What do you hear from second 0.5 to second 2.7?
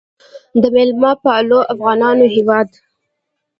د میلمه پالو افغانانو هیواد.